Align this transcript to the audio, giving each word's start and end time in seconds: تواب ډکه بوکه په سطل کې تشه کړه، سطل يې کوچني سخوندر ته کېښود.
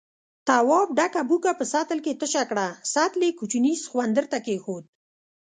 تواب 0.47 0.87
ډکه 0.97 1.21
بوکه 1.29 1.51
په 1.59 1.65
سطل 1.73 1.97
کې 2.05 2.17
تشه 2.21 2.43
کړه، 2.49 2.67
سطل 2.93 3.19
يې 3.27 3.31
کوچني 3.39 3.73
سخوندر 3.83 4.25
ته 4.31 4.37
کېښود. 4.45 4.85